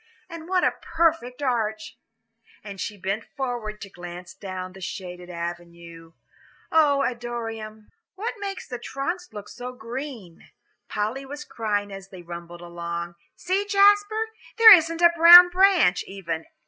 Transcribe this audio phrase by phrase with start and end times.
[0.27, 1.95] "And what a perfect arch!"
[2.63, 6.13] And she bent forward to glance down the shaded avenue.
[6.71, 10.49] "Oh, Adoniram!" "What makes the trunks look so green?"
[10.89, 13.13] Polly was crying as they rumbled along.
[13.35, 16.45] "See, Jasper, there isn't a brown branch, even.